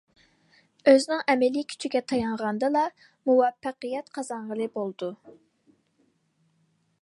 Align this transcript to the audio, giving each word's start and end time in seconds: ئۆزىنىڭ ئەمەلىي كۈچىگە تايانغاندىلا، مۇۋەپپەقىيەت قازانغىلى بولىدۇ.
ئۆزىنىڭ 0.91 1.19
ئەمەلىي 1.33 1.65
كۈچىگە 1.73 2.01
تايانغاندىلا، 2.11 2.81
مۇۋەپپەقىيەت 3.31 4.11
قازانغىلى 4.17 4.69
بولىدۇ. 4.79 5.11